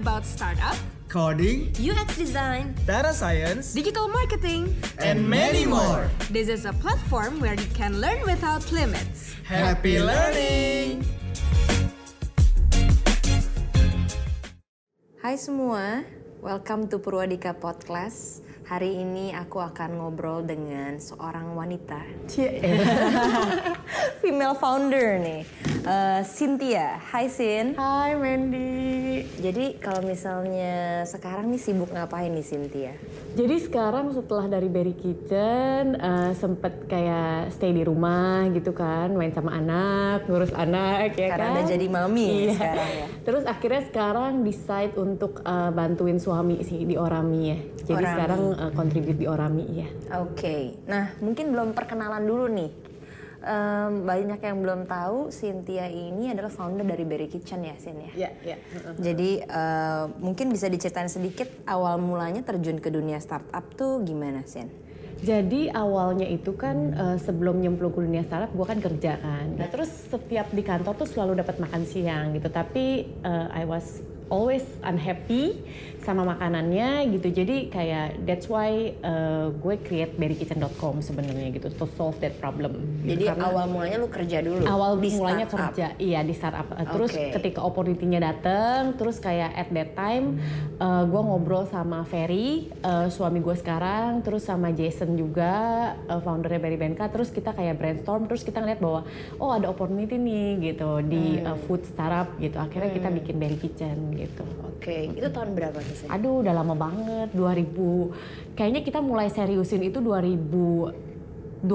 [0.00, 0.80] about startup,
[1.12, 6.08] coding, UX design, data science, digital marketing, and many more.
[6.32, 9.36] This is a platform where you can learn without limits.
[9.44, 11.04] Happy learning!
[15.20, 16.00] Hai semua,
[16.40, 18.40] welcome to Purwadika Podcast.
[18.72, 22.00] Hari ini aku akan ngobrol dengan seorang wanita,
[24.24, 25.44] female founder nih,
[25.84, 26.98] uh, Cynthia.
[27.00, 27.76] Hai Sin.
[27.76, 29.24] Hai Mandy.
[29.40, 32.92] Jadi kalau misalnya sekarang nih sibuk ngapain nih Cynthia?
[33.32, 39.30] Jadi sekarang setelah dari Berry Kitchen uh, sempet kayak stay di rumah gitu kan, main
[39.30, 41.54] sama anak, ngurus anak ya Karena kan.
[41.56, 42.54] udah jadi mami ya Iya.
[42.56, 43.06] sekarang ya.
[43.20, 47.58] Terus akhirnya sekarang decide untuk uh, bantuin suami sih di Orami ya.
[47.86, 48.12] Jadi Orami.
[48.12, 49.88] sekarang uh, contribute di Orami ya.
[50.18, 52.70] Oke, nah mungkin belum perkenalan dulu nih.
[53.40, 58.12] Em, banyak yang belum tahu Cynthia ini adalah founder dari Berry Kitchen ya Sin ya.
[58.12, 58.56] Iya, iya.
[59.00, 64.68] Jadi eh, mungkin bisa diceritain sedikit awal mulanya terjun ke dunia startup tuh gimana Sin?
[65.24, 69.56] Jadi awalnya itu kan eh, sebelum nyemplung ke dunia startup gue kan kerja kan.
[69.56, 72.52] Nah terus setiap di kantor tuh selalu dapat makan siang gitu.
[72.52, 75.64] Tapi eh, I was always unhappy
[76.00, 77.28] sama makanannya gitu.
[77.34, 82.72] Jadi kayak that's why eh, gue create berrykitchen.com sebenarnya gitu to solve that problem.
[83.00, 83.14] gitu.
[83.14, 84.62] Jadi Karena- awal mulanya lu kerja dulu.
[84.62, 85.70] awal di mulanya startup.
[85.70, 90.38] kerja iya di startup Uh, terus ketika opportunity-nya datang terus kayak at that time
[90.76, 92.48] uh, gue ngobrol sama Ferry
[92.80, 95.52] uh, suami gue sekarang terus sama Jason juga
[96.04, 99.02] uh, foundernya Berry Benka terus kita kayak brainstorm terus kita ngeliat bahwa
[99.36, 101.46] oh ada opportunity nih gitu di Hmm.
[101.46, 105.76] uh, food startup gitu akhirnya kita bikin Berry Kitchen gitu Oke, itu tahun berapa?
[106.08, 111.66] Aduh udah lama banget 2000 kayaknya kita mulai seriusin itu 2012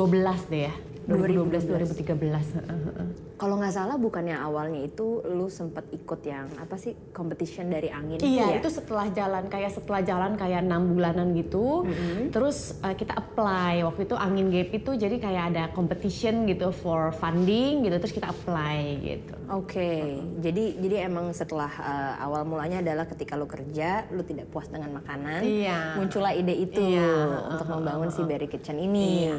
[0.50, 0.74] deh ya
[1.06, 3.08] 2012 2013 Heeh, heeh.
[3.36, 8.16] Kalau nggak salah bukannya awalnya itu lu sempet ikut yang apa sih competition dari angin
[8.18, 8.64] Iya, ya?
[8.64, 11.84] itu setelah jalan kayak setelah jalan kayak enam bulanan gitu.
[12.32, 17.12] Terus uh, kita apply waktu itu angin gap itu jadi kayak ada competition gitu for
[17.12, 18.00] funding gitu.
[18.00, 19.36] Terus kita apply gitu.
[19.52, 19.92] Oke,
[20.40, 24.96] jadi jadi emang setelah uh, awal mulanya adalah ketika lu kerja, lu tidak puas dengan
[24.96, 26.00] makanan, Iya.
[26.00, 29.36] muncullah ide itu Iya, untuk membangun si Berry Kitchen ini.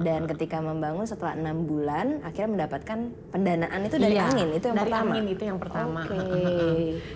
[0.00, 2.98] Dan ketika membangun setelah enam bulan, akhirnya mendapatkan
[3.34, 5.10] pendanaan itu dari Iya, angin itu yang dari pertama.
[5.10, 6.00] angin itu yang pertama.
[6.06, 6.42] Oke.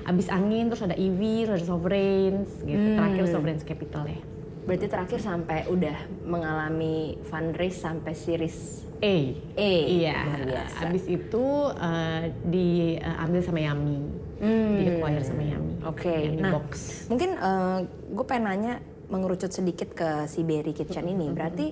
[0.03, 2.83] Abis angin terus ada EV, terus ada Sovereigns gitu.
[2.83, 2.99] Hmm.
[2.99, 4.21] Terakhir Sovereigns Capital ya.
[4.65, 9.17] Berarti terakhir sampai udah mengalami fundraise sampai series A.
[9.55, 9.75] E.
[10.01, 10.17] Iya.
[10.81, 14.01] Abis itu uh, diambil sama Yami.
[14.41, 14.75] Hmm.
[14.81, 15.73] Di acquire sama Yami.
[15.85, 17.05] Oke, di nah box.
[17.13, 17.37] mungkin
[18.09, 18.75] gue pengen nanya
[19.13, 21.29] mengerucut sedikit ke si Berry Kitchen ini.
[21.29, 21.67] Berarti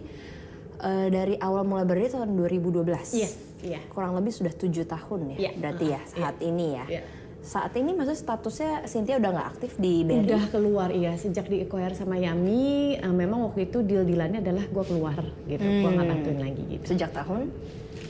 [0.82, 3.14] eh, dari awal mulai berdiri tahun 2012.
[3.14, 3.80] Yes, iya.
[3.88, 5.36] Kurang lebih sudah tujuh tahun ya.
[5.38, 6.84] Iya, Berarti ya saat ini ya.
[6.90, 7.02] Iya.
[7.40, 10.22] Saat ini maksudnya statusnya Cynthia udah nggak aktif di Berry.
[10.24, 14.62] Udah keluar iya sejak di acquire sama Yami eh, memang waktu itu deal dealannya adalah
[14.64, 17.50] gue keluar gitu gue nggak bantuin lagi gitu Sejak tahun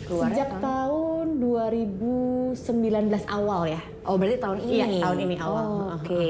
[0.04, 1.26] keluarnya sejak tahun- tahun
[2.52, 4.72] 2019 awal ya Oh berarti tahun ini.
[4.74, 5.64] Iya, tahun ini awal.
[5.64, 6.24] Oh, Oke.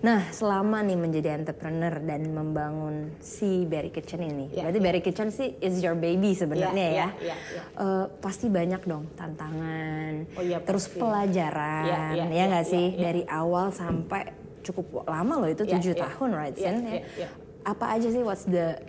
[0.00, 5.28] Nah selama nih menjadi entrepreneur dan membangun si Berry Kitchen ini, Iya, berarti Berry Kitchen
[5.28, 7.08] sih is your baby sebenarnya Iya, ya.
[7.20, 11.04] iya, iya, Eh, pasti banyak dong tantangan, Oh, iya, terus pasti.
[11.04, 13.00] pelajaran, Iya, iya, ya iya, nggak iya, sih iya.
[13.04, 14.32] dari awal sampai
[14.64, 16.02] cukup lama loh itu Iya, tujuh iya.
[16.08, 16.56] tahun, right?
[16.56, 16.76] Iya, Sin?
[16.80, 17.28] iya, iya.
[17.60, 18.80] Apa aja sih what's the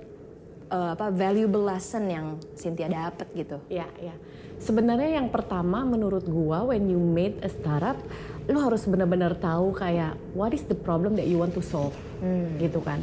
[0.72, 3.60] eh, apa valuable lesson yang Cynthia dapet gitu?
[3.68, 4.16] ya ya
[4.56, 8.00] sebenarnya yang pertama menurut gua when you made a startup
[8.52, 11.96] lu harus benar-benar tahu kayak what is the problem that you want to solve?
[12.60, 13.02] Gitu kan.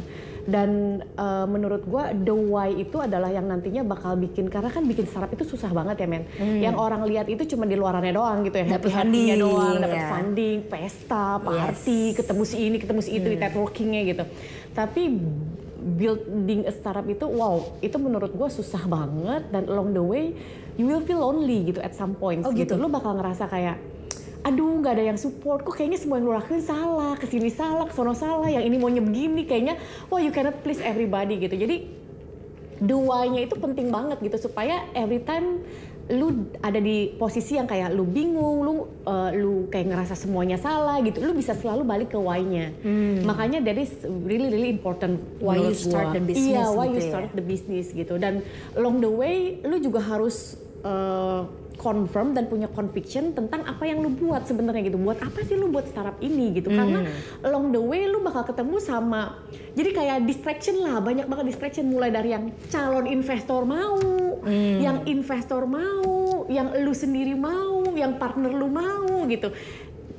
[0.49, 5.05] Dan eh, menurut gua the why itu adalah yang nantinya bakal bikin karena kan bikin
[5.05, 6.23] startup itu susah banget ya men.
[6.39, 8.65] Yang orang lihat itu cuma di luarannya doang gitu ya.
[8.65, 10.09] Happy-happynya funding, doang dapat ya.
[10.09, 14.23] funding pesta party ketemu si ini ketemu si itu networkingnya gitu.
[14.73, 15.01] Tapi
[15.79, 20.35] building a startup itu wow itu menurut gue susah banget dan along the way
[20.75, 22.75] you will feel lonely gitu at some point Oh, gitu.
[22.75, 22.79] gitu?
[22.79, 23.79] lu bakal ngerasa kayak
[24.39, 27.83] aduh nggak ada yang support kok kayaknya semua yang lu lakuin salah ke sini salah
[27.83, 29.75] kesono salah yang ini maunya begini kayaknya
[30.07, 31.83] wah you cannot please everybody gitu jadi
[32.79, 35.59] duanya itu penting banget gitu supaya every time
[36.09, 38.73] lu ada di posisi yang kayak lu bingung, lu
[39.05, 42.73] uh, lu kayak ngerasa semuanya salah gitu, lu bisa selalu balik ke why-nya.
[43.21, 43.93] Makanya that is
[44.25, 45.45] really really important Hmm.
[45.45, 46.17] Why you start gua.
[46.17, 47.09] the business Iya, why gitu you ya.
[47.13, 48.17] start the business gitu.
[48.17, 48.41] Dan
[48.73, 51.41] along the way lu juga harus uh,
[51.79, 54.99] confirm dan punya conviction tentang apa yang lu buat sebenarnya gitu.
[54.99, 56.67] Buat apa sih lu buat startup ini gitu?
[56.67, 57.47] Karena Hmm.
[57.47, 59.39] along the way lu bakal ketemu sama
[59.79, 63.95] jadi kayak distraction lah, banyak banget distraction mulai dari yang calon investor mau,
[64.43, 64.77] Hmm.
[64.83, 69.55] yang investor mau, yang lu sendiri mau, yang partner lu mau gitu.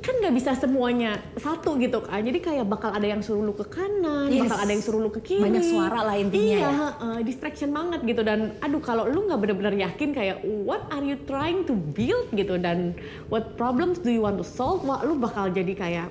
[0.01, 3.69] Kan nggak bisa semuanya satu gitu kan jadi kayak bakal ada yang suruh lu ke
[3.69, 4.49] kanan Yes.
[4.49, 6.71] bakal ada yang suruh lu ke kiri Banyak suara lah intinya iya ya.
[6.73, 11.21] heeh, distraction banget gitu dan aduh kalau lu nggak benar-benar yakin kayak what are you
[11.25, 12.97] trying to build gitu dan
[13.29, 16.09] what problems do you want to solve wah lu bakal jadi kayak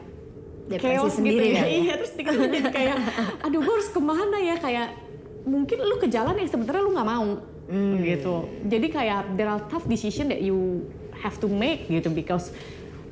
[0.69, 1.65] Depresi chaos sendiri gitu ya.
[1.65, 1.65] ya?
[1.81, 2.95] iya terus tiga jadi kayak
[3.41, 4.87] aduh gue harus ke mana ya kayak
[5.41, 7.29] mungkin lu ke jalan yang sebenarnya lu nggak mau
[7.69, 8.01] Hmm.
[8.01, 10.81] gitu jadi kayak there are tough decision that you
[11.13, 12.49] have to make gitu because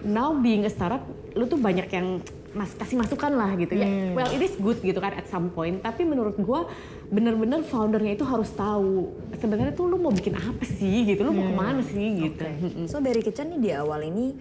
[0.08, 4.16] now being a startup lu tuh banyak yang mas kasih masukan lah gitu ya Hmm.
[4.16, 6.66] well it is good gitu kan at some point tapi menurut gua
[7.06, 11.46] bener-bener foundernya itu harus tahu sebenarnya tuh lu mau bikin apa sih gitu lu mau
[11.46, 12.88] ke mana sih gitu Hmm.
[12.88, 14.34] So Berry Kitchen nih di awal ini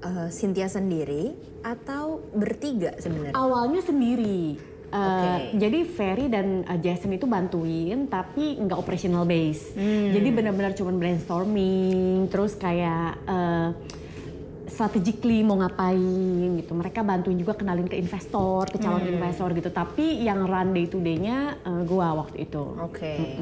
[0.00, 1.32] uh, Cynthia sendiri
[1.62, 3.32] atau bertiga sebenarnya?
[3.32, 4.58] awalnya sendiri
[4.92, 5.56] Uh, Oke.
[5.56, 9.72] Jadi Ferry dan uh, Jason itu bantuin, tapi nggak operational base.
[9.72, 10.12] Hmm.
[10.12, 13.72] Jadi benar-benar cuma brainstorming, terus kayak uh,
[14.72, 16.00] strategically mau ngapain
[16.56, 16.72] gitu.
[16.72, 19.12] Mereka bantuin juga kenalin ke investor, ke calon Hmm.
[19.12, 19.68] investor gitu.
[19.68, 22.64] Tapi yang run day to day-nya uh, gua waktu itu.
[22.80, 23.36] Oke.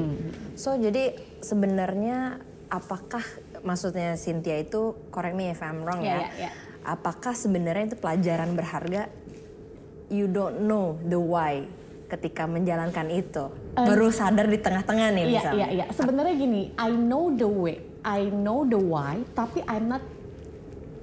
[0.53, 2.35] So jadi sebenarnya
[2.67, 3.23] apakah
[3.63, 6.19] maksudnya Cynthia itu correct me if I'm wrong Ya, ya?
[6.19, 6.51] ya, ya.
[6.81, 9.07] Apakah sebenarnya itu pelajaran berharga?
[10.11, 11.63] You don't know the why
[12.07, 13.47] ketika menjalankan itu.
[13.71, 15.55] Baru sadar di tengah-tengah nih Iya, misalnya.
[15.55, 15.85] iya, iya.
[15.89, 20.03] Sebenarnya gini, I know the way, I know the why, tapi I'm not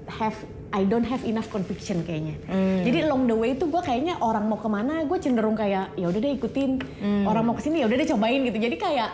[0.09, 0.35] have
[0.69, 2.37] I don't have enough conviction kayaknya.
[2.85, 6.07] Jadi along the way itu gue kayaknya orang mau ke mana, gue cenderung kayak ya
[6.13, 6.71] udah deh ikutin.
[7.25, 8.59] Orang mau ke sini ya udah deh cobain gitu.
[8.61, 9.11] Jadi kayak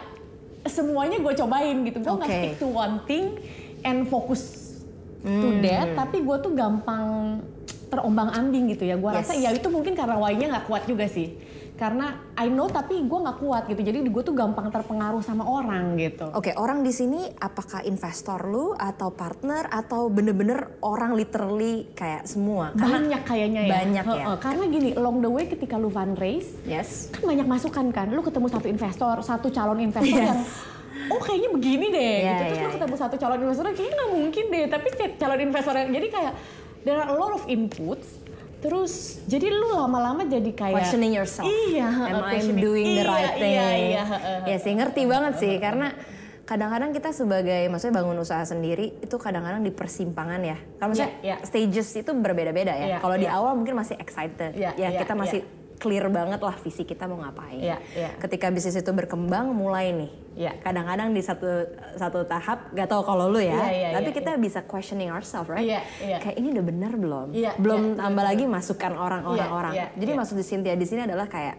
[0.67, 1.99] semuanya gue cobain gitu.
[2.03, 2.39] Gue nggak Oke.
[2.43, 3.39] stick to one thing
[3.87, 4.75] and fokus
[5.23, 5.95] to that.
[5.95, 7.39] Tapi gue tuh gampang
[7.87, 8.99] terombang ambing gitu ya.
[8.99, 9.19] Gue Yes.
[9.23, 11.39] rasa ya itu mungkin karena why-nya nggak kuat juga sih.
[11.75, 13.83] Karena I know tapi gue nggak kuat gitu.
[13.83, 16.31] Jadi gue tuh gampang terpengaruh sama orang gitu.
[16.31, 22.71] Oke, orang di sini apakah investor lu atau partner atau bener-bener orang literally kayak semua?
[22.79, 23.73] banyak kayaknya ya.
[23.75, 24.25] banyak ya.
[24.39, 27.11] Karena gini, along the way ketika lu fundraise, Yes.
[27.11, 28.07] kan banyak masukan kan.
[28.15, 30.31] Lu ketemu satu investor, satu calon investor Yes.
[30.31, 30.41] yang
[31.11, 32.43] oh kayaknya begini deh Iya, gitu.
[32.47, 34.65] Terus iya, lu ketemu satu calon investor kayaknya nggak mungkin deh.
[34.71, 34.87] Tapi
[35.19, 36.33] calon investor yang jadi kayak
[36.87, 38.23] there are a lot of inputs.
[38.65, 41.45] Terus jadi lu lama-lama jadi kayak Questioning yourself.
[41.45, 43.53] Iya, Am I doing the Iya, right thing?
[43.53, 44.05] Iya, iya.
[44.49, 45.93] Ya sih ngerti banget sih karena
[46.49, 50.57] kadang-kadang kita sebagai maksudnya bangun usaha sendiri itu kadang-kadang di persimpangan ya.
[50.81, 51.37] Kalau Iya, iya.
[51.45, 52.97] stages itu berbeda-beda ya.
[52.97, 53.37] Iya, Kalau di iya.
[53.37, 54.57] awal mungkin masih excited.
[54.57, 55.64] Iya, ya iya, kita masih iya.
[55.79, 57.61] Clear banget lah visi kita mau ngapain.
[57.61, 58.11] Iya, iya.
[58.19, 60.11] Ketika bisnis itu berkembang mulai nih.
[60.35, 60.53] Iya.
[60.63, 61.47] Kadang-kadang di satu
[61.95, 65.47] satu tahap gak tahu kalau lu ya, Iya, iya, tapi iya, kita bisa questioning ourselves,
[65.47, 65.63] right?
[65.63, 66.17] Iya, iya.
[66.19, 67.29] Kayak ini udah benar belum?
[67.31, 69.73] Iya, belum iya, tambah lagi masukan orang-orang Iya, orang.
[69.75, 70.19] iya, Jadi iya.
[70.19, 71.57] maksud di Cynthia di sini adalah kayak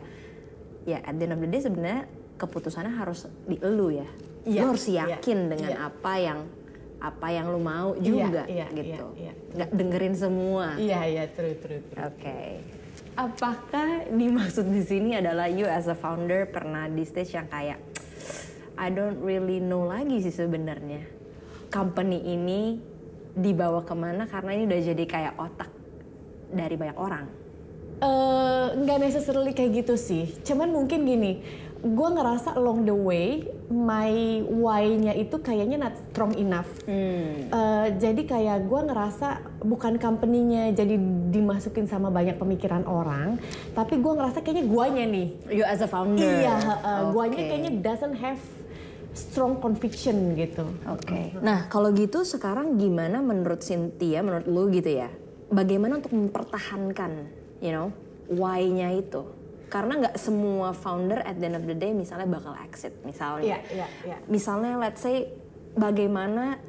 [0.85, 2.03] ya at the end of the day sebenarnya
[2.35, 4.07] keputusannya harus di elu ya.
[4.45, 5.87] Iya, Lu harus iya, yakin dengan iya.
[5.89, 6.39] apa yang
[6.95, 9.05] apa yang lu mau juga iya, gitu.
[9.19, 9.33] iya, iya.
[9.55, 10.65] Nggak dengerin semua.
[10.75, 12.01] Iya, iya, true, true, true.
[12.01, 12.39] Oke.
[13.15, 17.79] Apakah dimaksud di sini adalah you as a founder pernah di stage yang kayak
[18.75, 21.15] I don't really know lagi sih sebenarnya
[21.71, 22.79] company ini
[23.35, 25.71] dibawa ke mana karena ini udah jadi kayak otak
[26.51, 27.25] dari banyak orang.
[27.99, 30.35] Eh, nggak necessarily kayak gitu sih.
[30.43, 31.43] Cuman mungkin gini,
[31.83, 36.69] gue ngerasa along the way my why-nya itu kayaknya not strong enough.
[36.85, 37.49] Hmm.
[37.49, 39.27] Eh, jadi kayak gue ngerasa
[39.65, 40.95] bukan company-nya jadi
[41.33, 43.41] dimasukin sama banyak pemikiran orang,
[43.73, 45.27] tapi gue ngerasa kayaknya guanya nih.
[45.49, 46.21] You as a founder.
[46.21, 47.47] Iya, eh, guanya Oke.
[47.49, 48.41] kayaknya doesn't have
[49.15, 50.67] strong conviction gitu.
[50.91, 51.39] Oke.
[51.39, 55.09] Nah, kalau gitu sekarang gimana menurut Cynthia, menurut lu gitu ya?
[55.49, 57.11] Bagaimana untuk mempertahankan,
[57.63, 57.89] you know,
[58.27, 59.23] why-nya itu?
[59.75, 63.59] Karena nggak semua founder at the end of the day misalnya bakal exit, misalnya.
[63.59, 64.17] Iya, iya, iya.
[64.31, 65.35] Misalnya let's say
[65.75, 66.63] bagaimana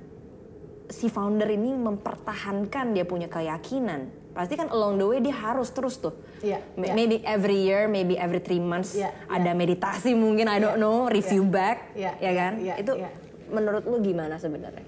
[0.91, 4.11] si founder ini mempertahankan dia punya keyakinan.
[4.35, 6.19] Pasti kan along the way dia harus terus tuh.
[6.43, 6.95] Iya, Ma- iya.
[6.99, 11.07] Maybe every year, maybe every three months Iya, ada meditasi mungkin I don't Iya, know,
[11.07, 12.53] review iya, back, iya, ya kan?
[12.59, 13.15] iya, Itu iya.
[13.55, 14.83] menurut lu gimana sebenarnya?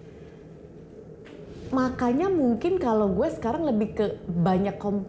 [1.71, 5.07] Makanya mungkin kalau gue sekarang lebih ke banyak kom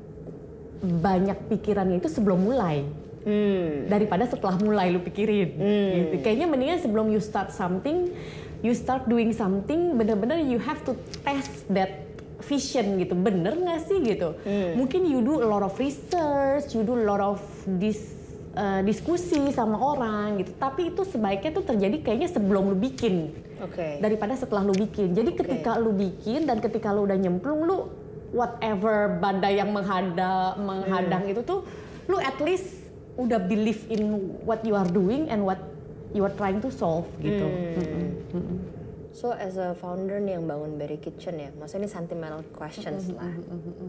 [0.80, 2.88] banyak pikirannya itu sebelum mulai.
[3.20, 3.92] Hmm.
[3.92, 5.60] daripada setelah mulai lu pikirin.
[5.60, 6.16] Gitu.
[6.24, 8.16] Kayaknya mendingan sebelum you start something,
[8.64, 10.96] you start doing something, bener-bener you have to
[11.28, 12.08] test that
[12.48, 13.14] vision gitu.
[13.20, 14.40] Bener nggak sih gitu?
[14.80, 17.44] Mungkin you do a lot of research, you do a lot of
[17.78, 18.16] dis,
[18.56, 20.56] uh, diskusi sama orang gitu.
[20.56, 24.00] Tapi itu sebaiknya tuh terjadi kayaknya sebelum lu bikin Oke.
[24.00, 25.12] daripada setelah lu bikin.
[25.12, 27.78] Jadi ketika lu bikin dan ketika lu udah nyemplung lu
[28.30, 31.66] whatever badai yang menghadang menghadang itu tuh
[32.10, 35.60] lu at least udah believe in what you are doing and what
[36.16, 37.46] you are trying to solve gitu.
[37.46, 38.08] Mm-mm.
[38.34, 38.58] Mm-mm.
[39.10, 43.28] So as a founder nih yang bangun Berry Kitchen ya, maksudnya ini sentimental questions lah.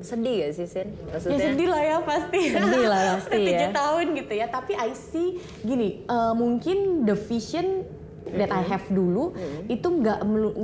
[0.02, 0.90] Sedih gak sih Sin?
[0.90, 2.40] Ya Maksudnya sedih lah ya pasti.
[2.50, 3.68] Sedih lah pasti ya.
[3.70, 4.47] tahun gitu ya.
[4.50, 7.87] Tapi I see gini, eh, mungkin the vision
[8.32, 9.35] that I have dulu
[9.66, 10.18] itu nggak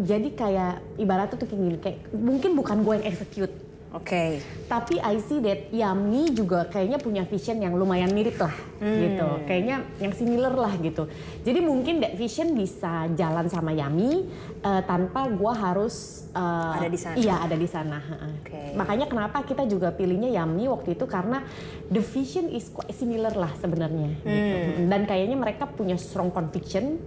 [0.07, 3.55] jadi kayak ibaratnya tuh kayak gini, kayak mungkin bukan gue yang execute.
[3.97, 4.45] Oke.
[4.67, 9.29] Tapi I see that Yami juga kayaknya punya vision yang lumayan mirip lah gitu.
[9.49, 11.09] Kayaknya yang similar lah gitu.
[11.47, 14.29] Jadi mungkin that vision bisa jalan sama Yami
[14.61, 17.17] eh, tanpa gua harus eh, Ada di sana.
[17.17, 17.99] Iya, ada di sana.
[18.37, 18.77] Oke.
[18.77, 21.41] Makanya kenapa kita juga pilihnya Yami waktu itu karena
[21.89, 24.57] the vision is quite similar lah sebenarnya gitu.
[24.93, 27.01] Dan kayaknya mereka punya strong conviction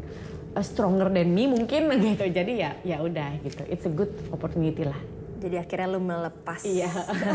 [0.57, 2.25] uh, stronger than me mungkin gitu.
[2.25, 3.61] Jadi ya ya udah gitu.
[3.69, 5.18] It's a good opportunity lah.
[5.39, 6.91] Jadi akhirnya lu melepas, Iya.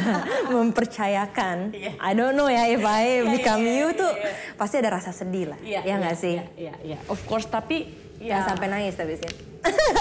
[0.54, 1.72] mempercayakan.
[1.96, 4.32] I don't know ya if I become iya, you iya, tuh iya.
[4.60, 5.58] pasti ada rasa sedih lah.
[5.64, 6.36] ya nggak sih?
[6.36, 6.98] Iya, iya, iya.
[7.08, 9.32] Of course, tapi Ya, sampai nangis tapi Sin.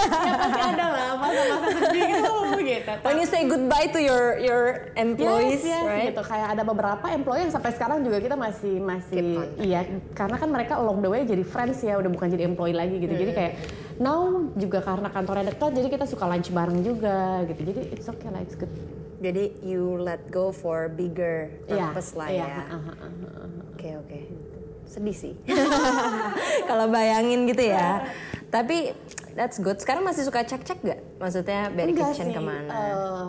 [0.04, 2.92] ya pasti ada lah masa-masa sedih gitu gitu.
[3.08, 6.12] When you say goodbye to your your employees, Yes, yes, right?
[6.12, 6.20] gitu.
[6.20, 10.76] Kayak ada beberapa employee yang sampai sekarang juga kita masih masih iya karena kan mereka
[10.76, 13.14] along the way jadi friends ya udah bukan jadi employee lagi gitu.
[13.16, 13.52] Jadi kayak
[13.98, 17.60] now juga karena kantornya dekat jadi kita suka lunch bareng juga gitu.
[17.64, 18.70] Jadi it's okay lah, it's good.
[19.24, 22.56] Jadi you let go for bigger Iya, purpose lah iya, ya.
[22.68, 23.44] ha, ha, ha, ha.
[24.86, 25.34] Sedih sih.
[26.68, 28.04] Kalau bayangin gitu ya.
[28.48, 28.94] Tapi
[29.34, 29.78] that's good.
[29.82, 31.00] Sekarang masih suka cek-cek gak?
[31.18, 32.70] Maksudnya Enggak Kitchen sih, ke mana?
[32.70, 33.26] eh,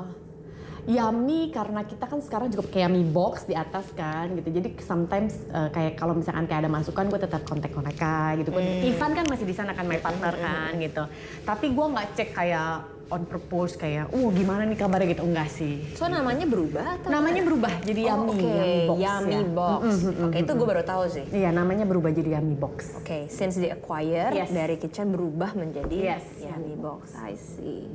[0.86, 4.54] Yummy karena kita kan sekarang juga pakai Yummy box di atas kan gitu.
[4.54, 8.54] Jadi sometimes eh, kayak kalau misalkan kayak ada masukan gue tetap kontak mereka gitu.
[8.54, 8.86] Hmm.
[8.86, 11.04] Ivan kan masih di sana kan my partner kan gitu.
[11.42, 15.82] Tapi gue nggak cek kayak on purpose kayak, uh gimana nih kabarnya gitu enggak sih.
[15.94, 17.10] so namanya berubah atau?
[17.10, 18.50] Namanya berubah jadi Oh, Yummy, oke.
[18.50, 19.00] Yummy box.
[19.00, 19.42] Yummy ya.
[19.46, 19.82] box.
[20.26, 21.26] Oke itu gue baru tahu sih.
[21.30, 22.98] Iya namanya berubah jadi Yummy box.
[22.98, 24.50] Oke, since di acquire Yes.
[24.50, 26.26] dari kitchen berubah menjadi Yes.
[26.40, 27.14] Yummy box.
[27.16, 27.86] I see.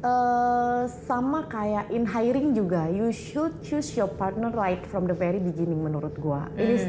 [0.00, 5.40] Eh, sama kayak in hiring juga, you should choose your partner right from the very
[5.40, 6.44] beginning menurut gua.
[6.52, 6.84] Ini Hmm.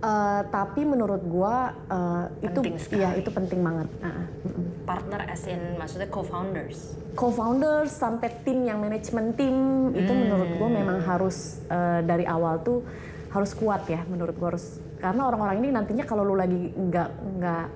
[0.00, 3.00] Eh, tapi menurut gua eh, itu sekali.
[3.00, 3.88] ya itu penting banget.
[4.00, 4.64] Ah, mm-mm.
[4.84, 6.96] Partner as in maksudnya co-founders.
[7.12, 9.56] Co-founders sampai tim yang manajemen tim
[9.92, 10.20] itu Hmm.
[10.24, 12.80] menurut gua memang harus eh, dari awal tuh
[13.30, 17.66] harus kuat ya menurut gua harus karena orang-orang ini nantinya kalau lu lagi nggak nggak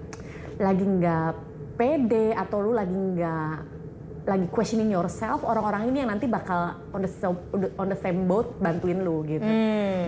[0.59, 1.31] lagi nggak
[1.75, 3.55] pede atau lu lagi nggak
[4.25, 7.11] lagi questioning yourself orang-orang ini yang nanti bakal on the
[7.77, 9.45] on the same boat bantuin lu gitu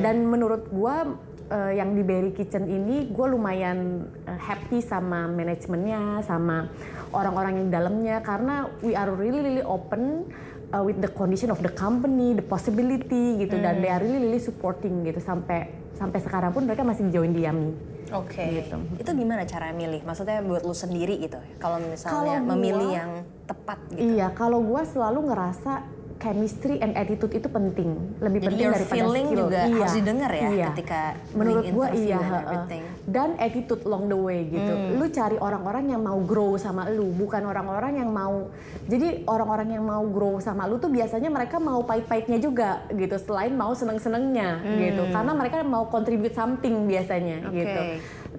[0.01, 1.05] dan menurut gua
[1.47, 6.71] eh, yang di Berry Kitchen ini gue lumayan eh, happy sama manajemennya sama
[7.15, 10.27] orang-orang yang di dalamnya karena we are really really open
[10.75, 14.43] uh, with the condition of the company, the possibility gitu dan they are really really
[14.43, 17.97] supporting gitu sampai sampai sekarang pun mereka masih join di Yami.
[18.15, 18.63] Oke.
[18.63, 18.77] Gitu.
[19.03, 20.07] Itu gimana cara milih?
[20.07, 21.39] Maksudnya buat lu sendiri gitu.
[21.59, 23.11] Kalau misalnya gua- memilih yang
[23.51, 24.15] tepat gitu.
[24.15, 25.73] Iya, kalau gue selalu ngerasa
[26.17, 29.41] chemistry and attitude itu penting, lebih Jadi penting daripada feeling skill.
[29.45, 30.67] juga Iya, harus didengar ya iya.
[30.73, 31.01] ketika
[31.37, 34.73] menurut interview iya and dan attitude along the way gitu.
[34.97, 38.49] Lu cari orang-orang yang mau grow sama lu bukan orang-orang yang mau.
[38.87, 43.53] Jadi orang-orang yang mau grow sama lu tuh biasanya mereka mau pahit-pahitnya juga gitu selain
[43.53, 45.03] mau seneng-senengnya gitu.
[45.13, 47.61] Karena mereka mau contribute something biasanya Oke.
[47.61, 47.83] gitu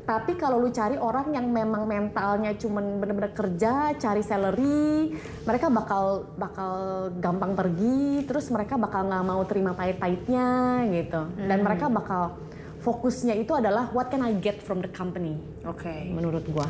[0.03, 5.15] tapi kalau lu cari orang yang memang mentalnya cuman bener-bener kerja, cari salary,
[5.47, 6.73] mereka bakal bakal
[7.17, 10.49] gampang pergi, terus mereka bakal nggak mau terima pahit-pahitnya
[10.91, 11.21] gitu.
[11.39, 12.37] Dan mereka bakal
[12.83, 15.35] fokusnya itu adalah what can I get from the company
[15.67, 15.91] Oke.
[16.07, 16.63] menurut gua.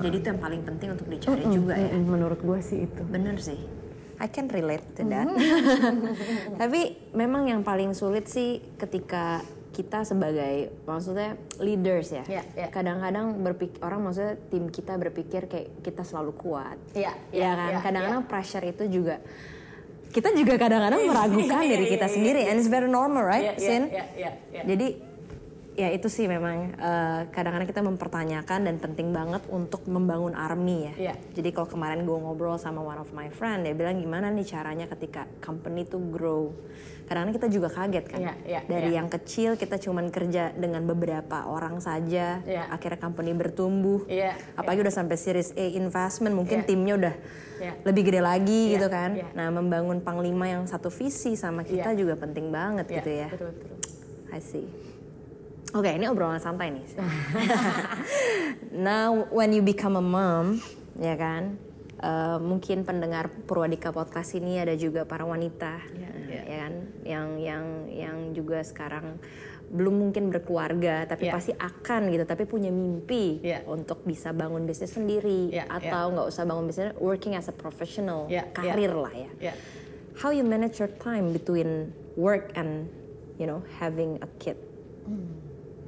[0.00, 1.92] Jadi itu yang paling penting untuk dicari juga ya.
[1.92, 3.02] Mm-mm, menurut gua sih itu.
[3.04, 3.58] Bener sih.
[4.18, 5.30] I can relate to that.
[5.30, 6.58] Mm-hmm.
[6.60, 9.44] Tapi memang yang paling sulit sih ketika
[9.78, 12.24] kita sebagai maksudnya leaders ya.
[12.26, 12.66] Iya, iya.
[12.66, 16.74] Kadang-kadang berpikir orang maksudnya tim kita berpikir kayak kita selalu kuat.
[16.98, 17.70] Iya, ya iya, kan.
[17.70, 19.22] iya, Kadang-kadang pressure itu juga
[20.08, 23.82] kita juga kadang-kadang meragukan diri kita sendiri and it's very normal right, Iya, iya, Sin?
[23.86, 24.62] iya, iya, iya.
[24.66, 24.86] Jadi
[25.78, 30.94] ya itu sih memang eh, kadang-kadang kita mempertanyakan dan penting banget untuk membangun army ya.
[30.98, 31.14] Iya.
[31.38, 34.90] Jadi kalau kemarin gue ngobrol sama one of my friend, dia bilang gimana nih caranya
[34.90, 36.50] ketika company tuh grow.
[37.06, 38.20] Kadang-kadang kita juga kaget kan.
[38.20, 38.98] Iya, iya, Dari iya.
[39.00, 42.68] yang kecil kita cuman kerja dengan beberapa orang saja, Iya.
[42.68, 44.04] akhirnya company bertumbuh.
[44.10, 46.68] Iya, Apalagi udah sampai series A investment, mungkin Iya.
[46.68, 47.14] timnya udah
[47.62, 47.72] Iya.
[47.86, 49.10] lebih gede lagi Iya, gitu kan.
[49.14, 49.30] iya.
[49.32, 51.98] Nah, membangun panglima yang satu visi sama kita Iya.
[52.02, 53.28] juga penting banget Iya, gitu ya.
[53.30, 53.76] Betul, betul.
[54.28, 54.87] I see.
[55.76, 56.84] Oke, ini obrolan santai nih.
[58.88, 60.64] Now, when you become a mom,
[60.96, 61.60] ya kan,
[62.00, 66.72] eh, mungkin pendengar Purwadika podcast ini ada juga para wanita, eh, ya kan,
[67.04, 69.20] yang yang yang juga sekarang
[69.68, 71.36] belum mungkin berkeluarga tapi Yeah.
[71.36, 73.68] pasti akan gitu tapi punya mimpi Yeah.
[73.68, 78.24] untuk bisa bangun bisnis sendiri Yeah, atau nggak usah bangun bisnis working as a professional
[78.32, 78.96] Yeah, karir yeah.
[78.96, 79.56] lah ya Yeah.
[80.24, 82.88] how you manage your time between work and
[83.36, 84.56] you know having a kid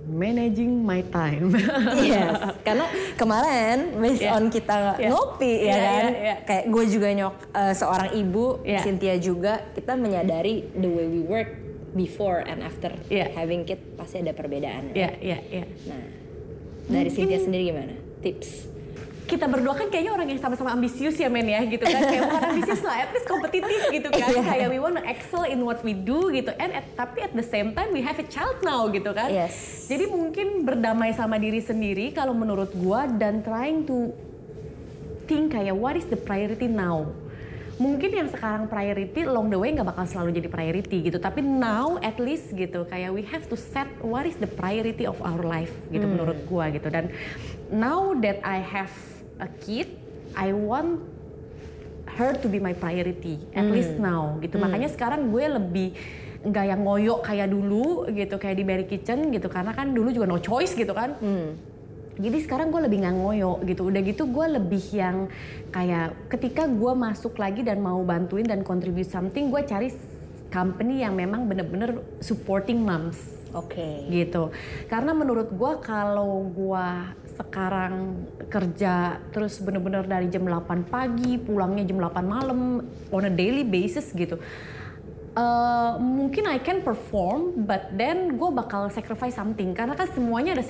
[0.01, 1.53] Managing my time.
[2.01, 2.33] Yes,
[2.65, 4.33] karena kemarin based Yeah.
[4.33, 5.13] on kita Yeah.
[5.13, 6.37] ngopi ya Yeah, kan, yeah, yeah.
[6.43, 8.81] kayak gue juga nyok eh, seorang ibu, Yeah.
[8.81, 11.53] Cynthia juga, kita menyadari the way we work
[11.93, 13.29] before and after Yeah.
[13.31, 14.97] having kid pasti ada perbedaan.
[14.97, 15.65] Ya, ya, ya.
[15.85, 16.05] Nah,
[16.89, 17.95] dari Cynthia sendiri gimana?
[18.21, 18.67] Tips?
[19.31, 22.03] Kita berdua kan kayaknya orang yang sama-sama ambisius ya men ya gitu kan.
[22.03, 24.27] Kayak bukan ambisius lah, at least kompetitif gitu kan.
[24.27, 24.43] Iya.
[24.43, 26.51] Kayak we want to excel in what we do gitu.
[26.59, 29.31] And at, tapi at the same time we have a child now gitu kan.
[29.31, 29.87] Yes.
[29.87, 34.11] Jadi mungkin berdamai sama diri sendiri kalau menurut gua dan trying to
[35.31, 37.07] think kayak what is the priority now.
[37.79, 41.23] Mungkin yang sekarang priority along the way nggak bakal selalu jadi priority gitu.
[41.23, 45.17] Tapi now at least gitu kayak we have to set what is the priority of
[45.23, 46.91] our life gitu menurut gua gitu.
[46.91, 47.15] Dan
[47.71, 48.91] now that I have
[49.41, 49.89] a kid,
[50.37, 51.01] I want
[52.21, 54.61] her to be my priority at least now gitu.
[54.61, 55.89] Makanya sekarang gue lebih
[56.41, 59.49] nggak yang ngoyo kayak dulu gitu kayak di Berry Kitchen gitu.
[59.49, 61.17] Karena kan dulu juga no choice gitu kan.
[62.21, 63.89] Jadi sekarang gue lebih nggak ngoyo gitu.
[63.89, 65.33] Udah gitu gue lebih yang
[65.73, 69.89] kayak ketika gue masuk lagi dan mau bantuin dan contribute something gue cari
[70.51, 73.41] company yang memang bener-bener supporting moms.
[73.51, 74.07] Oke.
[74.11, 74.55] gitu.
[74.87, 78.21] Karena menurut gua kalau gua sekarang
[78.53, 84.13] kerja terus bener-bener dari jam 8 pagi pulangnya jam 8 malam on a daily basis
[84.13, 84.37] gitu.
[85.31, 90.65] eh, mungkin I can perform, but then gue bakal sacrifice something karena kan semuanya ada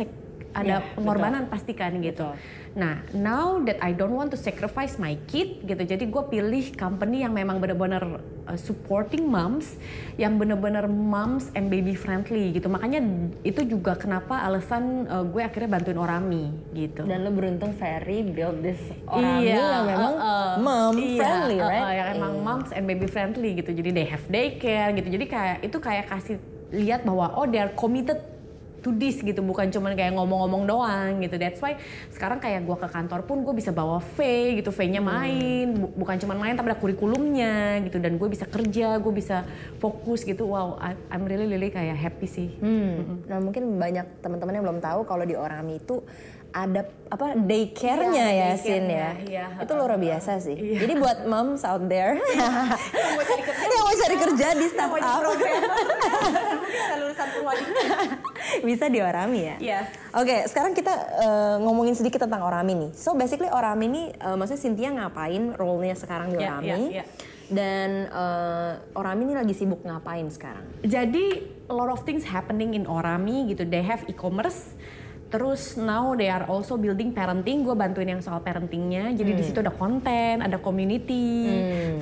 [0.53, 2.27] ada Iya, pengorbanan pasti kan gitu.
[2.71, 7.27] Nah, now that I don't want to sacrifice my kid gitu, jadi gue pilih company
[7.27, 9.75] yang memang benar-benar uh, supporting moms,
[10.15, 12.71] yang benar-benar moms and baby friendly gitu.
[12.71, 13.03] Makanya
[13.43, 17.03] itu juga kenapa alasan uh, gue akhirnya bantuin Orami gitu.
[17.11, 18.79] Dan lo beruntung Ferry build this
[19.11, 21.87] orang yang memang uh, uh, mom iya, friendly, uh, uh, right?
[21.99, 22.47] yang emang Iya.
[22.47, 23.71] moms and baby friendly gitu.
[23.75, 25.09] Jadi they have daycare gitu.
[25.11, 26.37] Jadi kayak itu kayak kasih
[26.71, 28.23] lihat bahwa oh they are committed
[28.81, 31.37] to this gitu bukan cuman kayak ngomong-ngomong doang gitu.
[31.37, 31.77] That's why
[32.09, 34.19] sekarang kayak gua ke kantor pun gue bisa bawa V
[34.57, 35.09] gitu V-nya Hmm.
[35.09, 37.97] main Bu- bukan cuman main tapi ada kurikulumnya gitu.
[37.97, 39.45] Dan gue bisa kerja gue bisa
[39.77, 40.49] fokus gitu.
[40.49, 42.49] Wow I- I'm really really kayak happy sih.
[42.59, 43.25] Hmm.
[43.25, 46.01] Nah mungkin banyak teman-teman yang belum tahu kalau di Orami itu
[46.51, 49.09] ada apa daycare-nya Iya, ya daycare-nya, Sin ya.
[49.27, 49.47] iya.
[49.63, 50.55] Itu luar biasa sih.
[50.55, 50.79] Iya.
[50.87, 52.19] Jadi buat moms out there
[53.71, 55.23] yang mau cari kerja di startup
[56.71, 57.29] bisa lulusan
[58.63, 59.57] bisa di Orami ya.
[59.59, 59.87] Yes.
[60.11, 62.91] Oke, sekarang kita eh, ngomongin sedikit tentang Orami nih.
[62.95, 66.67] So basically Orami ini eh, maksudnya Cynthia ngapain role-nya sekarang di Iya, Orami?
[66.67, 67.05] iya, iya.
[67.51, 70.67] Dan eh, Orami ini lagi sibuk ngapain sekarang?
[70.83, 71.27] Jadi
[71.67, 73.67] a lot of things happening in Orami gitu.
[73.67, 74.75] They have e-commerce.
[75.31, 77.63] Terus now they are also building parenting.
[77.63, 79.15] Gue bantuin yang soal parentingnya.
[79.15, 81.47] Jadi di situ ada konten, ada community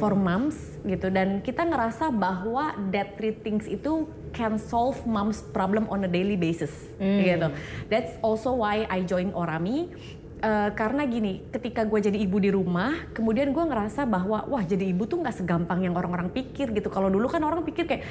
[0.00, 0.56] for moms
[0.88, 1.12] gitu.
[1.12, 6.40] Dan kita ngerasa bahwa that three things itu can solve moms problem on a daily
[6.40, 7.52] basis gitu.
[7.92, 9.92] That's also why I join Orami.
[10.38, 14.86] Eh, karena gini, ketika gue jadi ibu di rumah, kemudian gue ngerasa bahwa wah jadi
[14.86, 16.86] ibu tuh nggak segampang yang orang-orang pikir gitu.
[16.94, 18.06] Kalau dulu kan orang pikir kayak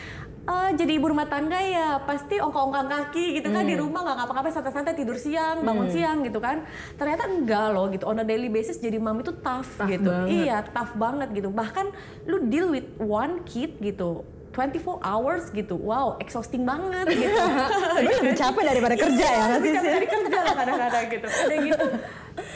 [0.48, 4.56] "Ah, jadi ibu rumah tangga ya pasti ongkang-ongkang kaki gitu kan di rumah nggak ngapa-ngapain
[4.56, 6.64] santai-santai tidur siang, bangun siang gitu kan.
[6.96, 8.08] Ternyata enggak loh gitu.
[8.08, 10.08] On a daily basis jadi mom itu tough, gitu.
[10.26, 11.52] Iya tough banget gitu.
[11.52, 11.86] Bahkan
[12.26, 14.24] lu deal with one kid gitu.
[14.58, 17.30] 24 hours gitu, wow, exhausting banget gitu.
[17.94, 19.70] Sebenarnya lebih capek daripada kerja ya nggak sih?
[19.70, 19.94] Lebih capek Sin?
[19.94, 21.28] dari kerja lah kadang-kadang gitu.
[21.46, 21.86] Udah gitu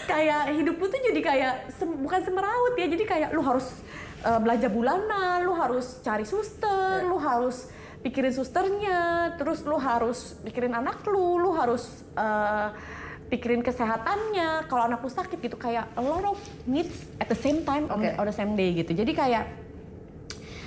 [0.09, 2.87] kayak hidup lu tuh jadi kayak sem- bukan semeraut ya.
[2.89, 3.69] Jadi kayak lu harus
[4.25, 7.69] uh, belanja bulanan, lu harus cari suster, lu harus
[8.01, 12.73] pikirin susternya, terus lu harus pikirin anak lu, lu harus uh,
[13.29, 14.65] pikirin kesehatannya.
[14.67, 18.01] Kalau anak lu sakit gitu kayak a lot of needs at the same time on,
[18.01, 18.09] Oke.
[18.17, 18.91] on the same day gitu.
[18.91, 19.45] Jadi kayak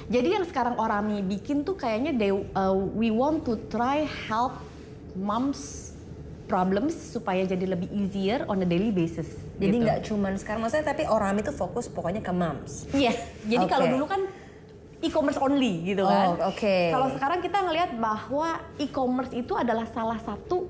[0.05, 4.61] jadi yang sekarang Orami bikin tuh kayaknya they, uh, we want to try help
[5.17, 5.93] moms
[6.45, 9.33] problems supaya jadi lebih easier on a daily basis.
[9.57, 9.85] Jadi gitu.
[9.89, 12.85] nggak cuman sekarang maksudnya tapi Orami itu fokus pokoknya ke moms.
[12.93, 13.17] Yes.
[13.49, 13.73] Jadi Oke.
[13.73, 14.21] kalau dulu kan
[15.05, 16.49] e-commerce only gitu Oh, kan.
[16.49, 16.77] oke.
[16.91, 20.67] Kalau sekarang kita ngelihat bahwa e-commerce itu adalah salah satu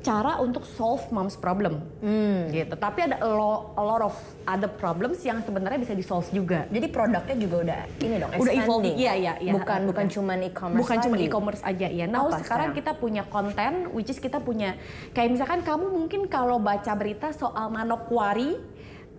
[0.00, 1.76] cara untuk solve moms problem.
[2.00, 2.48] Hmm.
[2.48, 2.72] Gitu.
[2.72, 4.16] Tapi ada a lo- a lot of
[4.46, 6.64] other problems yang sebenarnya bisa di solve juga.
[6.66, 9.52] Jadi produknya juga udah ini dong Udah evolving, iya, iya, iya.
[9.52, 12.08] Bukan bukan cuman e-commerce Bukan cuma e-commerce aja ya.
[12.08, 12.78] Now Apa sekarang sekarang?
[12.80, 14.72] kita punya konten, which is kita punya
[15.12, 18.56] kayak misalkan kamu mungkin kalau baca berita soal Manokwari,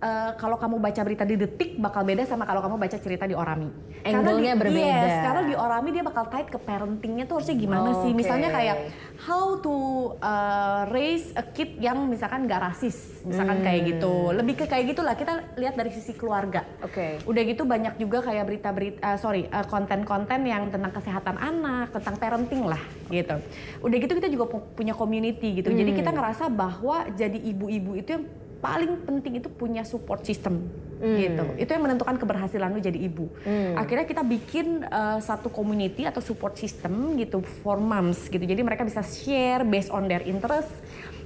[0.02, 3.38] eh, kalau kamu baca berita di Detik bakal beda sama kalau kamu baca cerita di
[3.38, 3.70] Orami.
[4.02, 4.82] Angle-nya berbeda.
[4.82, 8.10] Yes, karena di Orami dia bakal tight ke parentingnya tuh harusnya gimana sih?
[8.10, 8.18] Oke.
[8.18, 8.76] Misalnya kayak
[9.22, 9.74] how to
[10.18, 14.34] uh, raise a kid yang misalkan gak rasis, misalkan kayak gitu.
[14.34, 16.66] Lebih ke kayak gitulah kita lihat dari sisi keluarga.
[16.82, 17.22] Oke.
[17.22, 22.18] Udah gitu banyak juga kayak berita-berita, uh, sorry, uh, konten-konten yang tentang kesehatan anak, tentang
[22.18, 23.38] parenting lah gitu.
[23.86, 25.70] Udah gitu kita juga pu- punya community gitu.
[25.70, 28.24] Jadi kita ngerasa bahwa jadi ibu-ibu itu yang
[28.62, 30.70] paling penting itu punya support system
[31.02, 31.44] gitu.
[31.58, 33.26] Itu yang menentukan keberhasilan lu jadi ibu.
[33.74, 38.38] Akhirnya kita bikin uh, satu community atau support system gitu for moms gitu.
[38.38, 40.70] Jadi mereka bisa share based on their interest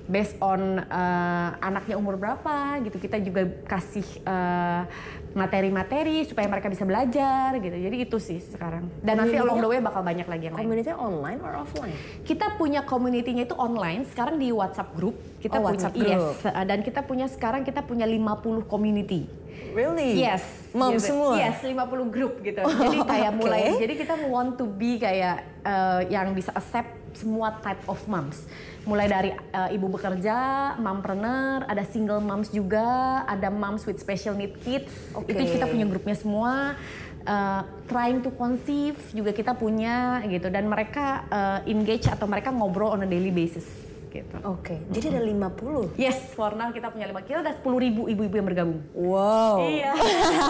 [0.07, 4.87] based on uh, anaknya umur berapa gitu kita juga kasih uh,
[5.37, 9.83] materi-materi supaya mereka bisa belajar gitu jadi itu sih sekarang dan nanti along the way
[9.83, 11.93] bakal banyak lagi yang lain Community online or offline?
[12.25, 16.37] kita punya community-nya itu online sekarang di WhatsApp group kita Oh, punya WhatsApp yes, group.
[16.49, 20.25] uh, dan kita punya sekarang kita punya 50 community Really?
[20.25, 20.41] Yes.
[20.73, 21.13] Mom gitu.
[21.13, 21.37] semua?
[21.37, 22.65] Yes, 50 grup gitu.
[22.85, 23.41] jadi kayak Oke.
[23.45, 28.45] mulai jadi kita want to be kayak uh, yang bisa accept semua type of moms.
[28.85, 30.37] Mulai dari uh, ibu bekerja,
[30.79, 34.93] mompreneur, ada single moms juga, ada moms with special need kids.
[35.17, 35.33] Oke.
[35.33, 36.77] Itu kita punya grupnya semua.
[37.27, 42.95] Uh, trying to conceive juga kita punya gitu dan mereka uh, engage atau mereka ngobrol
[42.95, 43.67] on a daily basis
[44.17, 44.37] gitu.
[44.49, 46.01] Oke, jadi ada 50.
[46.01, 48.81] Yes, for now kita punya lima kita ada 10 ribu ibu-ibu yang bergabung.
[48.97, 49.61] Wow.
[49.61, 49.93] Iya.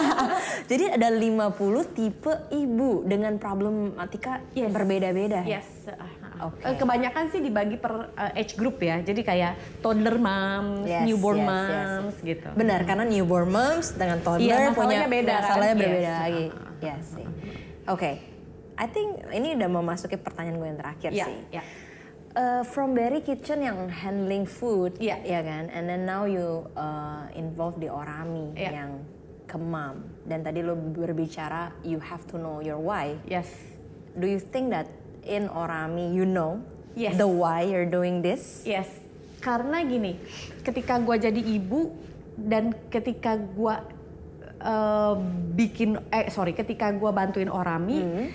[0.71, 4.71] Jadi ada 50 tipe ibu dengan problematika Yes.
[4.71, 5.43] berbeda-beda.
[5.43, 5.67] Yes.
[6.39, 6.61] Oke.
[6.63, 9.01] Eh, Kebanyakan sih dibagi per eh, age group ya.
[9.01, 11.57] Jadi kayak toddler moms, Yes, newborn yes, yes,
[11.97, 12.49] moms gitu.
[12.53, 15.41] Benar, karena newborn moms dengan toddler Iya, punya masalahnya beda kan?
[15.41, 15.81] masalahnya Yes.
[15.81, 16.45] berbeda lagi.
[16.77, 17.25] Iya sih.
[17.87, 18.11] Oke,
[18.75, 21.37] I think ini udah memasuki pertanyaan gue yang terakhir Iya, sih.
[21.51, 21.63] iya.
[22.31, 25.17] Uh, from Berry Kitchen yang handling food, Iya.
[25.25, 28.71] ya kan, and then now you uh, involved di Orami Iya.
[28.77, 28.91] yang
[29.43, 33.17] ke mom, dan tadi lo berbicara you have to know your why.
[33.25, 33.49] Yes.
[34.13, 34.85] Do you think that
[35.27, 36.63] in Orami you know
[36.95, 37.13] Yes.
[37.13, 38.65] the why you're doing this?
[38.65, 38.89] Yes.
[39.37, 40.17] Karena gini,
[40.63, 41.93] ketika gua jadi ibu
[42.33, 43.85] dan ketika gua
[44.57, 45.13] eh,
[45.53, 48.27] bikin eh sorry, ketika gua bantuin Orami, Hmm.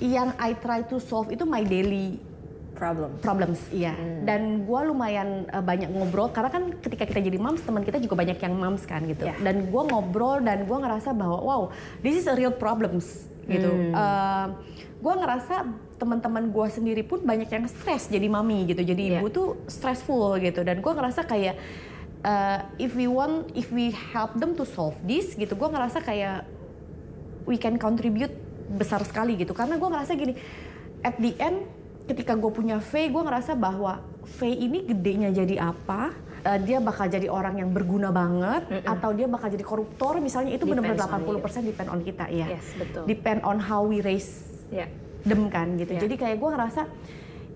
[0.00, 2.16] yang I try to solve itu my daily
[2.74, 3.22] Problem.
[3.22, 3.94] problems iya
[4.26, 8.18] dan gua lumayan uh, banyak ngobrol karena kan ketika kita jadi moms teman kita juga
[8.18, 9.38] banyak yang moms kan gitu Ya.
[9.38, 11.62] dan gua ngobrol dan gua ngerasa bahwa wow
[12.02, 13.70] this is a real problems gitu.
[13.92, 14.46] Uh,
[15.00, 15.68] gua ngerasa
[16.00, 18.82] teman-teman gua sendiri pun banyak yang stres jadi mami gitu.
[18.82, 19.20] Jadi Ya.
[19.20, 20.64] ibu tuh stressful gitu.
[20.64, 21.56] Dan gua ngerasa kayak
[22.24, 26.48] uh, if we want if we help them to solve this gitu gua ngerasa kayak
[27.44, 28.32] we can contribute
[28.74, 29.52] besar sekali gitu.
[29.52, 30.34] Karena gue ngerasa gini
[31.04, 31.68] at the end
[32.08, 37.06] ketika gue punya V gue ngerasa bahwa V ini gedenya jadi apa eh, dia bakal
[37.06, 41.64] jadi orang yang berguna banget atau dia bakal jadi koruptor misalnya itu benar-benar Depends on
[41.64, 43.02] 80% depend on kita ya Yes, betul.
[43.04, 44.86] depend on how we raise Ya.
[45.22, 46.00] them kan gitu Ya.
[46.00, 46.82] jadi kayak gue ngerasa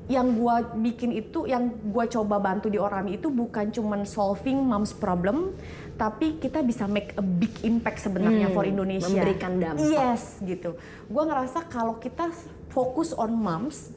[0.08, 4.90] yang gue bikin itu yang gue coba bantu di Orami itu bukan cuman solving mom's
[4.90, 5.52] problem
[5.94, 9.84] tapi kita bisa make a big impact sebenarnya Hmm, for Indonesia memberikan dampak.
[9.84, 12.32] yes gitu gue ngerasa kalau kita
[12.68, 13.92] fokus on moms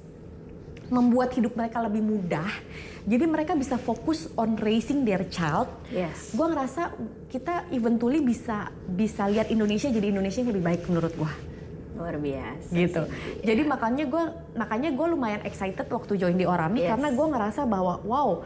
[0.91, 2.51] membuat hidup mereka lebih mudah
[3.01, 6.30] jadi mereka bisa fokus on raising their child Yes.
[6.30, 6.91] gue ngerasa
[7.27, 11.34] kita eventually bisa bisa lihat Indonesia jadi Indonesia yang lebih baik menurut gue
[11.91, 12.73] Luar biasa.
[12.73, 13.01] gitu.
[13.06, 13.45] sih.
[13.45, 14.23] Jadi makanya gue
[14.56, 16.89] makanya gue lumayan excited waktu join di Orami Yes.
[16.89, 18.41] karena gue ngerasa bahwa wow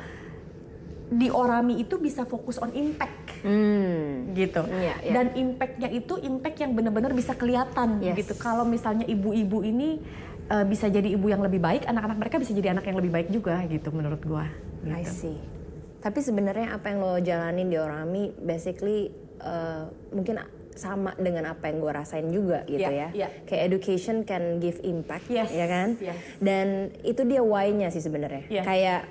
[1.07, 4.33] di Orami itu bisa fokus on impact Hmm.
[4.33, 4.65] gitu.
[4.65, 5.13] Iya, iya.
[5.13, 8.17] Dan impactnya itu impact yang benar-benar bisa kelihatan Yes.
[8.17, 8.33] gitu.
[8.35, 10.01] Kalau misalnya ibu-ibu ini
[10.49, 13.29] uh, bisa jadi ibu yang lebih baik, anak-anak mereka bisa jadi anak yang lebih baik
[13.29, 14.45] juga gitu menurut gue.
[14.85, 15.37] I see.
[16.01, 19.09] Tapi sebenarnya apa yang lo jalanin di Orami basically
[19.41, 20.37] uh, mungkin
[20.75, 23.09] sama dengan apa yang gue rasain juga gitu Iya, ya.
[23.15, 23.27] iya.
[23.47, 25.95] Kayak education can give impact, Yes, ya kan?
[25.97, 26.19] yes.
[26.43, 28.43] Dan itu dia why-nya sih sebenarnya.
[28.51, 28.67] Yes.
[28.67, 29.07] Kayak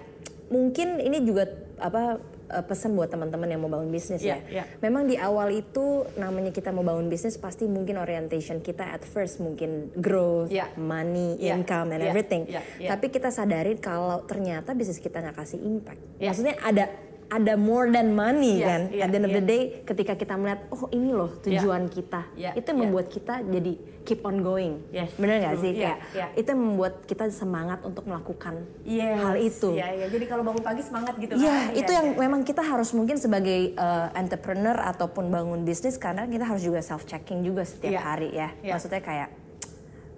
[0.53, 1.49] mungkin ini juga
[1.81, 4.61] apa uh, pesan buat teman-teman yang mau bangun bisnis Iya, ya.
[4.61, 4.64] iya.
[4.80, 9.38] Memang di awal itu namanya kita mau bangun bisnis pasti mungkin orientation kita at first
[9.38, 10.72] mungkin growth, Iya.
[10.76, 12.42] money, Iya, income and iya, everything.
[12.46, 12.88] iya, iya.
[12.92, 16.00] Tapi kita sadarin kalau ternyata bisnis kita nggak kasih impact.
[16.18, 16.28] Iya.
[16.33, 16.85] Maksudnya ada
[17.28, 18.82] ada more than money Iya, kan.
[18.88, 19.50] iya, At the end of the iya.
[19.50, 22.22] day ketika kita melihat oh ini loh tujuan kita.
[22.34, 22.84] Iya, Itu yang iya.
[22.87, 23.72] membuat kita jadi
[24.04, 24.84] keep on going.
[24.92, 25.72] Yes, Bener nggak sih?
[25.72, 26.26] Iya, Kayak iya.
[26.37, 29.70] itu membuat kita semangat untuk melakukan hal itu.
[29.72, 30.06] Iya, iya.
[30.12, 31.72] Jadi kalau bangun pagi semangat gitu Iya, kan.
[31.72, 32.18] itu Iya, yang iya.
[32.20, 37.04] memang kita harus mungkin sebagai uh, entrepreneur ataupun bangun bisnis karena kita harus juga self
[37.04, 38.00] checking juga setiap Iya.
[38.00, 38.48] hari ya.
[38.60, 38.72] Iya.
[38.76, 39.30] Maksudnya kayak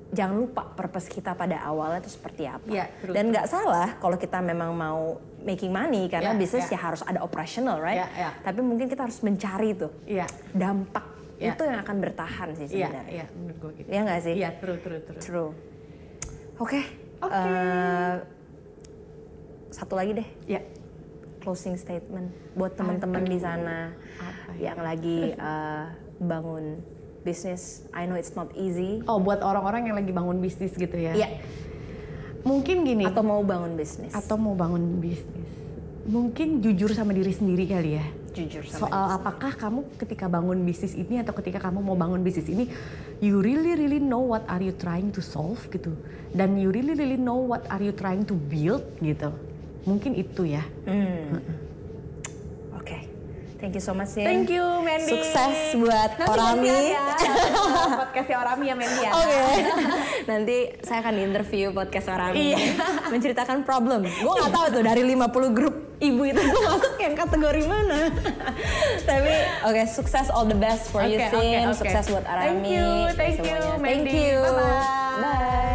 [0.06, 2.62] jangan lupa purpose kita pada awalnya itu seperti apa.
[2.66, 6.74] Iya, true, Dan nggak salah kalau kita memang mau making money karena Ya, bisnis ya.
[6.74, 8.02] ya harus ada operational, right?
[8.02, 8.30] Ya, ya.
[8.42, 10.26] Tapi mungkin kita harus mencari tuh Iya.
[10.50, 11.06] dampak
[11.38, 11.54] Ya.
[11.54, 13.04] itu yang akan bertahan sih sebenarnya.
[13.06, 13.88] iya, menurut gue gitu.
[13.88, 14.34] Iya nggak sih?
[14.34, 15.20] Iya, true, true, true.
[15.20, 15.50] True.
[16.58, 16.80] Oke.
[17.16, 17.32] Oke.
[17.32, 18.14] eh,
[19.70, 20.60] satu lagi deh Ya.
[21.40, 24.72] closing statement buat teman-teman di sana Apa ya?
[24.72, 25.84] yang lagi eh,
[26.18, 26.80] bangun
[27.22, 27.84] bisnis.
[27.90, 29.02] I know it's not easy.
[29.04, 31.12] Oh, buat orang-orang yang lagi bangun bisnis gitu ya?
[31.12, 31.28] Iya.
[32.46, 33.04] Mungkin gini.
[33.04, 34.14] Atau mau bangun bisnis.
[34.14, 35.50] atau mau bangun bisnis.
[36.06, 38.06] Mungkin jujur sama diri sendiri kali ya.
[38.36, 42.52] jujur sama Soal apakah kamu ketika bangun bisnis ini atau ketika kamu mau bangun bisnis
[42.52, 42.68] ini,
[43.24, 45.96] you really really know what are you trying to solve gitu,
[46.36, 49.32] dan you really really know what are you trying to build gitu.
[49.88, 50.62] Mungkin itu ya.
[50.84, 51.40] Hmm.
[53.66, 54.30] Thank you so much ya.
[54.30, 55.10] Thank you Mandy.
[55.10, 56.70] Sukses buat Nanti Orami.
[56.70, 59.10] nanti ada podcastnya Orami ya Mandy ya.
[59.10, 59.42] Oke.
[60.30, 62.54] Nanti saya akan interview podcast Orami.
[62.54, 62.78] Iya.
[63.10, 64.06] Menceritakan problem.
[64.06, 67.98] Gue nggak tahu tuh dari 50 grup ibu itu gue masuk yang kategori mana.
[69.02, 69.34] Tapi
[69.66, 71.66] oke sukses all the best for you Oke, oke, Sin.
[71.66, 71.74] oke.
[71.82, 72.46] Sukses buat Arami.
[72.54, 72.86] Thank you,
[73.18, 73.58] thank you.
[73.82, 73.82] Mandy.
[73.82, 74.34] Thank you.
[74.46, 74.78] Bye-bye.
[75.26, 75.65] Bye.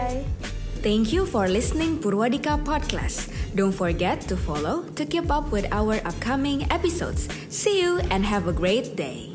[0.81, 3.29] Thank you for listening Purwadika Podcast.
[3.53, 7.29] Don't forget to follow to keep up with our upcoming episodes.
[7.53, 9.30] See you and have a great day.